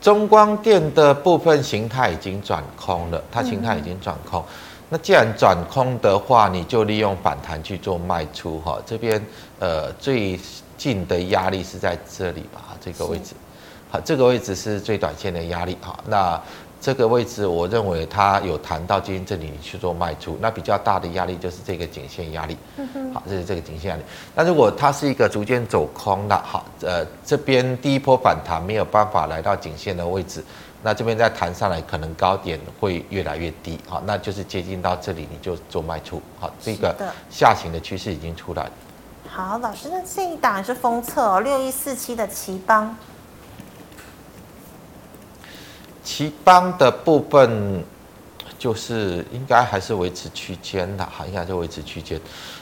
[0.00, 4.40] 中光电的部分形态已经转空了，它形态已经转空。
[4.40, 4.52] 嗯、
[4.88, 8.78] 那既然转空的话，你就利用反弹去做卖出哈。
[8.86, 9.22] 这边
[9.60, 10.40] 呃最
[10.78, 13.34] 近的压力是在这里吧，这个位置。
[13.90, 15.98] 好，这个位置是最短线的压力哈。
[16.06, 16.40] 那
[16.80, 20.38] 这个位置，我认为它有弹到今天这里，你去做卖出。
[20.40, 22.56] 那比较大的压力就是这个颈线压力。
[22.76, 24.02] 嗯好，这是这个颈线压力。
[24.34, 30.44] 那如果它是一个逐渐走空的，好，呃，这边第一波反弹没有办法来到颈线的位置，
[30.82, 33.76] 那这边再弹上来，可能高点会越来越低。
[33.88, 36.22] 好，那就是接近到这里，你就做卖出。
[36.38, 36.94] 好，这个
[37.28, 38.70] 下行的趋势已经出来了。
[39.28, 42.96] 好，老师，那这一档是封测哦，六一四七的奇邦。
[46.08, 47.84] 頎邦的部分
[48.58, 52.18] 就是应该还是维持区间的哈，应该是维持区间。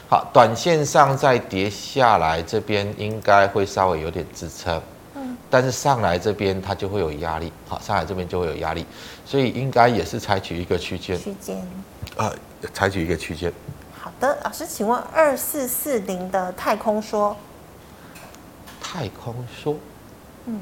[0.09, 4.81] 好，短线上再跌下来，这边应该会稍微有点支撑。
[5.15, 8.85] 嗯，但是上来这边它就会有压力，好，上来这边就会有压力，
[9.25, 11.17] 所以应该也是采取一个区间。
[11.17, 11.65] 区间。
[12.17, 12.29] 呃，
[12.73, 13.51] 采取一个区间。
[13.97, 17.35] 好的，老师，请问二四四零的太空说。
[18.81, 19.75] 太空说。
[20.47, 20.61] 嗯。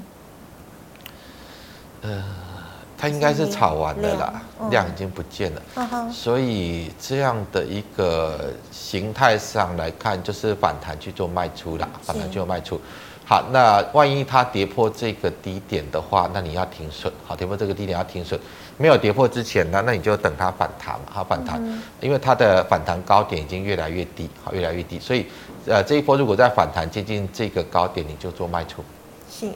[2.03, 2.44] 呃。
[2.97, 12.79] 它应该是炒完了啦，量，量已经不见了，嗯，所以这样的一个形态上来看，就是反弹去做卖出啦，反弹就卖出。
[13.27, 17.11] 好，那万一它跌破这个低点的话，那你要停损。
[17.25, 18.39] 好，跌破这个低点要停损。
[18.77, 21.05] 没有跌破之前呢，那你就等它反弹嘛。
[21.09, 21.59] 好，反弹，
[21.99, 24.99] 因为它的反弹高点已经越来越低，好，越来越低。
[24.99, 25.25] 所以，
[25.65, 28.83] 呃，这一波如果再反弹接近这个高点，你就做卖出。
[29.27, 29.49] 是。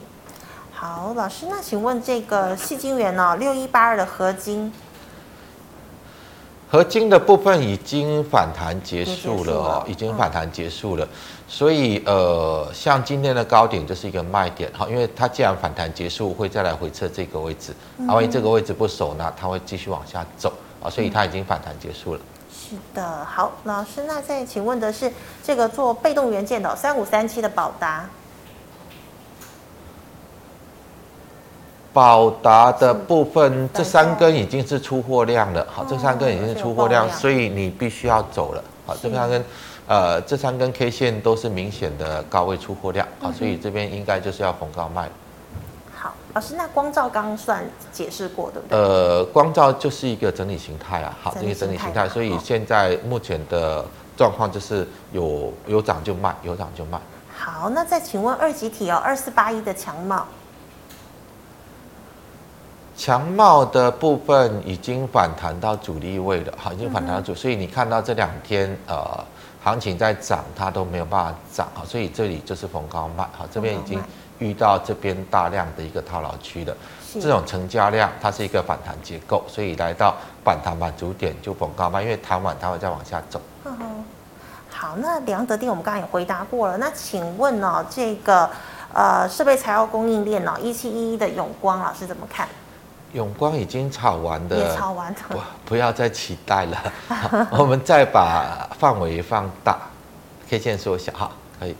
[0.80, 3.36] 好，老师，那请问这个矽晶圆呢？
[3.36, 4.72] 六一八二的合金，
[6.70, 11.06] 合金的部分已经反弹结束了哦，已经反弹结束了。
[11.46, 17.74] 所以呃，像今天的高点就是一个卖点哈，因为它既然反弹结束，会再来回测这个位置，
[18.08, 20.50] 啊，万一这个位置不守呢，它会继续往下走
[20.82, 22.20] 啊，所以它已经反弹结束了。
[22.50, 25.12] 是的，好，老师，那再请问的是
[25.44, 28.08] 这个做被动元件的三五三七的宝达。
[31.92, 35.66] 宝达的部分，这三根已经是出货量了。
[35.68, 38.62] 好，这三根已经是出货量，所以你必须要走了。
[38.86, 39.44] 好，这三根，
[39.88, 43.06] 呃，这三根 K 线都是明显的高位出货量。
[43.20, 45.08] 好，所以这边应该就是要逢高卖。
[45.92, 48.78] 好，老师，那光照刚算解释过，对不对？
[48.78, 51.16] 呃，光照就是一个整理形态啊。
[51.20, 53.84] 好，这个整理形态，所以现在目前的
[54.16, 57.00] 状况就是有有涨就卖，有涨就卖。
[57.36, 60.24] 好，那再请问二级体哦，二四八一的强茂。
[63.00, 69.24] 强茂的部分已经反弹到主力位了，好，已经反弹到主，所以你看到这两天呃
[69.64, 73.98] 行情在涨，它都没有办法涨，好，所以这里就是逢高卖，好，这边已经
[74.38, 76.76] 遇到这边大量的一个套牢区了，
[77.10, 83.40] 是这种成交量它是一个反弹结构，所以来到反弹满足点就逢高卖，因为弹完它会再往下走。
[83.64, 84.04] 嗯哼，
[84.68, 88.50] 好，那梁德定我们刚刚也回答过了，那请问呢、哦，这个
[88.92, 92.46] 呃设备材料供应链呢、哦，一七一一的永光老师怎么看？
[93.12, 95.38] 永光已经炒完的，炒完了，不
[95.70, 96.92] 不要再期待了。
[97.50, 99.78] 我们再把范围放大
[100.48, 101.74] ，K 线缩小哈，可以。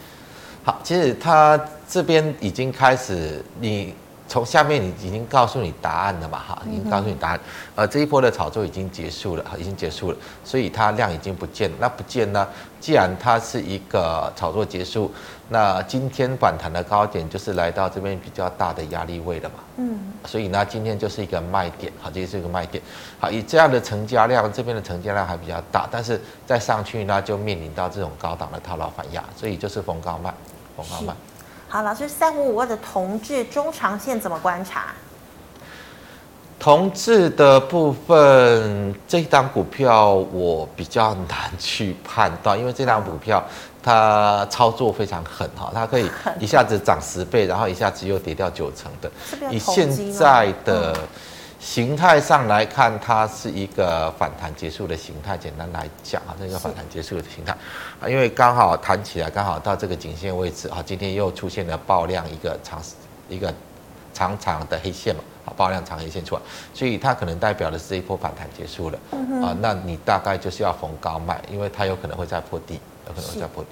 [0.65, 1.59] 好，其实它
[1.89, 3.95] 这边已经开始，你
[4.31, 7.41] 从下面你已经告诉你答案了嘛哈，已经告诉你答案。
[7.75, 11.77] 呃，这一波的炒作已经结束了，已经结束了，所以它量已经不见了。
[11.81, 12.47] 那不见呢？
[12.79, 15.13] 既然它是一个炒作结束，
[15.49, 19.57] 那今天反弹的高点就是来到这边比较大的压力位了嘛。
[19.79, 19.99] 嗯。
[20.25, 22.81] 所以呢，今天就是一个卖点，好，这是一个卖点。
[23.19, 30.33] 好，以这样的成交量，这边的成交量还比较大，但是再上去呢，就面临到这种高档的套牢反压，所以就是逢高卖
[30.77, 31.13] 逢高卖。
[31.73, 34.87] 好，老师，三五五二的同志中长线怎么观察？
[36.59, 43.41] 同志的部分，这档股票我比较难去判断，因为这档股票
[43.81, 46.11] 它操作非常狠哈，它可以
[46.41, 49.09] 一下子涨十倍，然后一下子又跌掉九成的。
[49.49, 50.93] 以现在的。
[51.61, 55.37] 形态上来看，它是一个反弹结束的形态。
[55.37, 57.53] 简单来讲啊，这个反弹结束的形态
[58.01, 62.81] 啊，因为刚好弹起来，刚好到这个颈线位置啊，今天又出现了爆量一个长
[63.29, 63.53] 一个
[64.15, 66.41] 长长的黑线嘛，啊，爆量长黑线出来，
[66.73, 68.99] 所以它可能代表的是一波反弹结束了
[69.47, 69.55] 啊。
[69.61, 73.71] 那你大概就是要逢高卖，因为它有可能会再破底，有可能会再破底。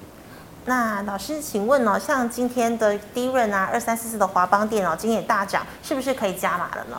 [0.67, 6.97] 那老师，请问哦，像今天的低润啊，二三四四的华邦电哦，今天也大涨，是不是可以加码了呢？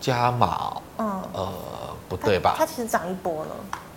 [0.00, 1.48] 加码，嗯，呃，
[2.08, 2.54] 不对吧？
[2.56, 3.50] 它其实涨一波了。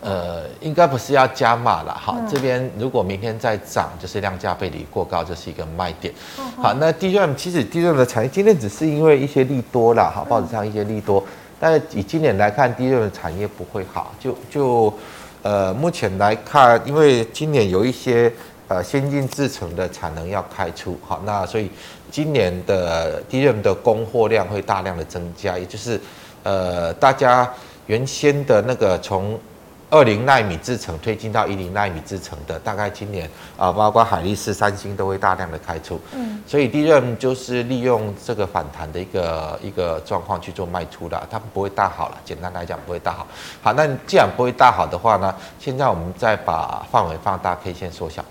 [0.04, 6.12] 呃，应该不是要加码了，好，嗯、这边如果明天再涨，就是量价背离过高，这是一个卖点。
[6.40, 11.28] 嗯、好，那 DRAM 其实 DRAM 的产业今天只是因为一些利多了，哈，报纸上一些利多，嗯、
[11.60, 14.92] 但是以今年来看，DRAM 的产业不会好，就就
[15.44, 18.34] 呃，目前来看，因为今年有一些
[18.72, 21.70] 呃先进制程的产能要开出，好，那所以。
[22.12, 25.98] 今年的 DRAM 的供货量会大量的增加，也就是，
[26.44, 27.50] 呃，大家
[27.88, 29.40] 原先的那个从
[29.90, 35.98] 二零纳米制程推进到一零纳米制程的，大概今年啊，包括海力士、三星都会大量的开出。
[36.12, 42.18] 嗯，所以 DRAM 就是利用这个反弹的一个一个状况去做卖出的，它不会大好了。
[42.26, 43.26] 简单来讲，不会大好。
[43.64, 48.22] 好，那既然不会大好的话呢，现在我们再把范围放大，K 线缩小。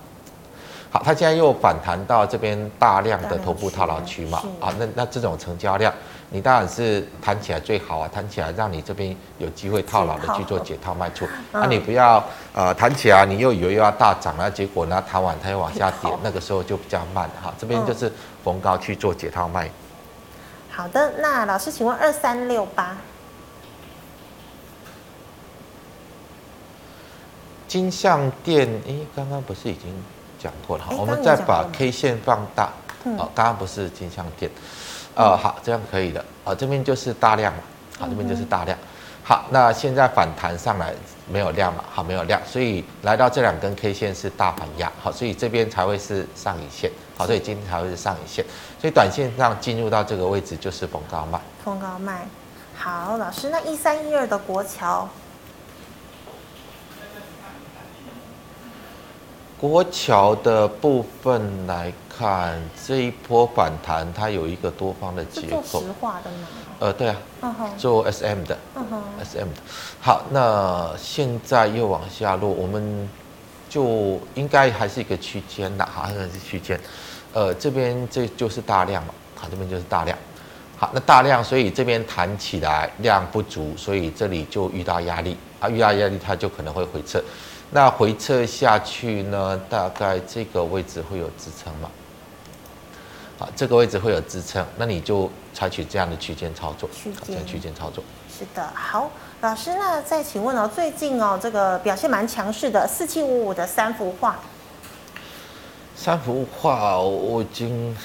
[0.93, 4.43] 好，它现在又反弹到这边大量的头部套牢区嘛？
[4.61, 5.95] 啊，那那这种成交量，
[6.31, 11.29] 你当然是弹起来最好啊，弹起来让你这边有机会套牢的去做解套卖出。
[11.53, 12.21] 那、嗯啊、你不要
[12.53, 17.55] 呃弹起来，你又以为又要大涨了，结果呢弹完它又往下跌，那个时候就比较慢哈。
[17.57, 18.13] 这边就是
[18.43, 19.71] 逢高去做解套卖。
[20.73, 22.97] 好的，那老师请问二三六八
[27.69, 29.95] 金像店，哎，刚刚不是已经？
[30.43, 32.71] 讲过了，好，我们再把 K 线放大。
[33.17, 34.51] 哦，刚刚不是金像电，
[35.15, 36.23] 呃，好，这样可以的。
[36.45, 37.61] 啊，这边就是大量嘛，
[37.99, 38.77] 好，这边就是大量。
[39.23, 40.93] 好，那现在反弹上来
[41.27, 41.83] 没有量嘛？
[41.91, 48.45] 好，没有量，所以来到这两根 K 线是大反压，好，所以这边才会是上影线，好，所以今天才会是上影线，
[48.79, 51.41] 所以短线上进入到这个位置就是逢高卖。
[51.65, 52.27] 逢高卖，
[52.77, 55.09] 好，老师，那一三一二的国桥。
[59.61, 65.61] 国桥的部分来看，这一波反弹它有一个多方的结构。
[65.61, 66.49] 做石化的吗？
[66.79, 67.09] 呃，对
[67.43, 69.61] 啊，做 SM 的，嗯、哼 SM 的。
[70.01, 73.07] 好，那现在又往下落，我们
[73.69, 76.81] 就应该还是一个区间的，好，还是区间。
[77.35, 80.17] 呃，这边这就是大量嘛，好，这边就是大量。
[80.79, 87.23] 好，那大量，所以这边弹起来量不足，所以这里就遇到压力啊，遇到压力它就可能会回撤。
[87.73, 89.61] 那回撤下去呢？
[89.69, 91.89] 大概这个位置会有支撑嘛？
[93.39, 96.89] 好，这个位置会有支撑，那你就采取这样的区间操作。
[96.91, 98.03] 区间区间操作。
[98.29, 99.11] 是的，好，
[99.41, 104.37] 老师，那再请问哦，最近哦，这个表现蛮强势的四七五五的三幅画。
[105.95, 107.97] 三幅画，我已经。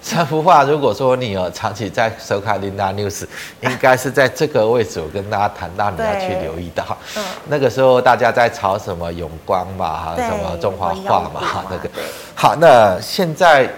[0.00, 3.26] 三幅画，如果说你有长期在收看 Linda News，
[3.60, 6.84] 应该是在这个位置，我跟大家谈到你要去留意到。
[7.16, 7.24] 嗯。
[7.48, 11.90] 那个时候大家在炒什么永光嘛，哈，什么中华画嘛，哈，那个。
[12.34, 13.68] 好，那现在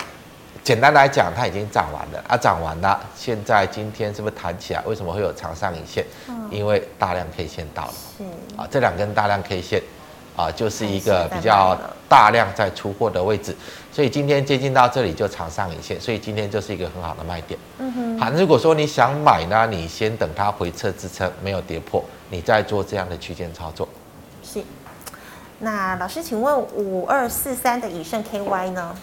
[0.63, 3.01] 简单来讲，它已经涨完了啊，涨完了。
[3.17, 4.83] 现在今天是不是弹起来？
[4.87, 6.05] 为什么会有长上影线？
[6.29, 6.49] 嗯。
[6.51, 7.95] 因为大量 K 线到了。
[8.19, 8.25] 是。
[8.61, 9.83] 啊，这两根大量 K 线，
[10.37, 11.79] 啊，就是一个比较
[12.09, 13.55] 大量在出货的位置，
[13.93, 17.59] 所以今天接近到这里就长上影线，所以今天就是一个很好的卖点。
[17.79, 23.89] 嗯哼，好，如果说你想买呢，你先等它回撤支撑没有跌破，你再做这样的区间操作。
[24.43, 24.63] 是。
[25.63, 28.97] 那老师，请问五二四三的以盛 KY 呢？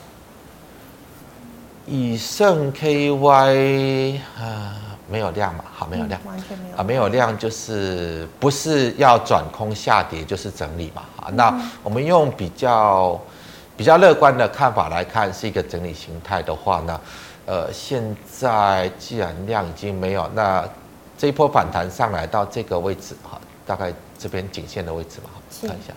[1.85, 4.75] 以盛 KY 啊，
[5.09, 5.63] 没有量嘛？
[5.73, 11.03] 好，没有量，嗯、完全没有啊，没有量就是不是要转空下跌，就是整理嘛。
[11.21, 11.53] 啊，那
[11.83, 13.19] 我们用比较
[13.75, 16.99] 比较乐观的看法来看，是一个整理形态的话呢，
[17.45, 20.67] 呃，现在既然量已经没有，那
[21.17, 25.29] 这一波反弹上来到这个位置哈，大概这边颈线的位置嘛，
[25.61, 25.93] 看一下。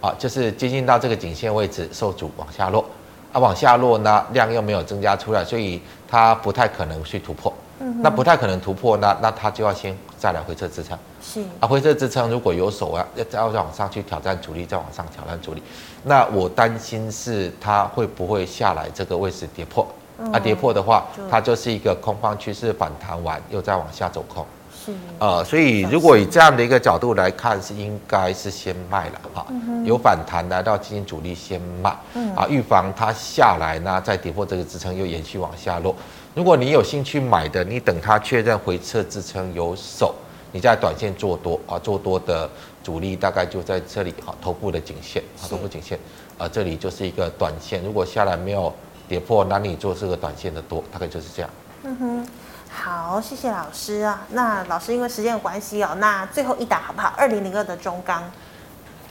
[0.00, 2.84] 啊，就是接近到这个颈线位置受阻往下落，
[3.32, 7.52] 啊，往下落呢，量又没有增加出来，所以它不太可能去突破。
[7.78, 10.96] 嗯，那不太可能突破那，那它就要先再来回撤支撑。
[11.20, 11.42] 是。
[11.60, 15.62] 啊，回撤支撑如果有手啊，要再往上去挑战阻力，再往上挑战阻力，
[16.04, 19.86] 那我担心是它会不会下来这个位置跌破？
[20.32, 24.46] 啊，跌破的话，它就是一个空方趋势反弹完又再往下走空。
[24.74, 24.92] 是。
[25.18, 29.46] 呃，所以如果以这样的一个角度来看，是应该是先卖了哈，
[29.84, 31.90] 有反弹来到基金主力先卖，
[32.34, 35.94] 啊，预防它下来呢，再跌破这个支撑又延续往下落。
[36.36, 40.14] 如果你有兴趣买的，你等它确认回撤支撑有手，
[40.52, 42.46] 你在短线做多啊，做多的
[42.84, 45.98] 主力大概就在这里哈，头部的颈线啊，头部颈线
[46.36, 48.70] 啊，这里就是一个短线，如果下来没有
[49.08, 51.50] 跌破，那你做这个短线的多，大概就是这样。
[51.84, 52.28] 嗯哼。
[52.68, 54.26] 好，谢谢老师啊。
[54.28, 57.14] 那老师因为时间的关系哦，那最后一打好不好？
[57.16, 58.30] 二零零二的中钢，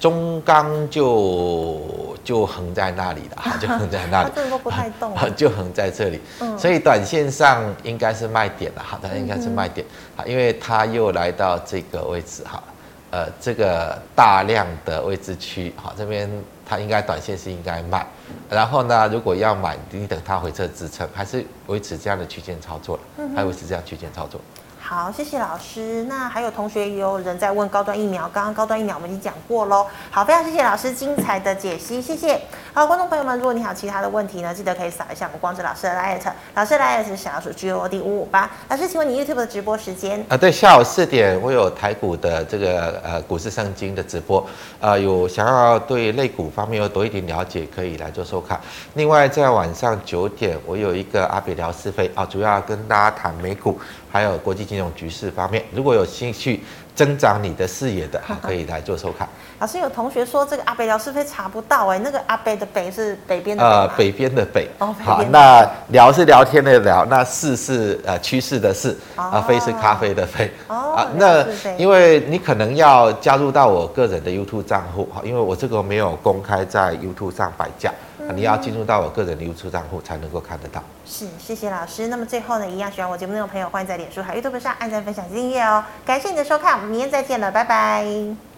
[0.06, 1.82] 中钢就
[2.24, 6.22] 就横在那里了哈， 就横在那里，它都不太动， 就横在这里。
[6.42, 9.84] 嗯，所以短线上应该是卖点了，好的，应该是卖点
[10.16, 12.62] 啊，因为它又来到这个位置哈。
[13.10, 16.30] 呃，这个大量的位置区，好，这边
[16.68, 18.06] 它应该短线是应该卖，
[18.48, 23.00] 然后呢，如果要买，你等它回撤支撑，还是维持这样的区间操作，
[23.36, 24.40] 还维持这样区间操作。
[24.88, 26.04] 好，谢谢老师。
[26.04, 29.88] 那还有同学也有人在问高端疫苗，刚刚高端疫苗我们已经讲过喽。
[30.12, 32.40] 好，非常谢谢老师精彩的解析，谢谢。
[32.72, 36.20] 好，观众朋友们，如果你还有其他的问题呢，记得可以扫一下我们光之老师的 LINE，
[36.54, 38.48] 老师的 LINE 是小老鼠 G O D 五五八。
[38.70, 40.24] 老师，请问你 YouTube 的直播时间？
[40.30, 44.46] 啊，对，下午四点我有台股的这个呃股市圣经的直播，
[44.80, 48.62] 呃，有想要对类股方面有多一点了解，可以来做收看。
[48.94, 53.80] 另外在晚上九点我有一个阿比聊是非啊，主要跟大家谈美股。
[54.16, 56.64] 还有国际金融局势方面，如果有兴趣
[56.96, 59.28] 增长你的视野的，可以来做收看。
[59.60, 64.70] 老师有同学说这个阿北聊是非查不到哎，那个阿北的北是北边的呃北边的北。
[64.80, 70.50] 哦，好，那聊是聊天的聊，那势是呃趋势的势，啊非是咖啡的非。
[70.70, 71.46] 哦，啊，那
[71.76, 77.92] 因为你可能要加入到我个人的 YouTube 账户哈，因为我这个没有公开在 YouTube 上摆架。
[78.34, 80.84] 你要进入到我个人流出账户才能够看得到。
[81.06, 82.08] 是，谢谢老师。
[82.08, 85.84] 那么最后呢，一样喜欢我节目内容的朋友，欢迎在脸书还有 YouTube 上按赞、分享、订阅哦。
[86.06, 88.55] 感谢你的收看，我们明天再见了，拜拜。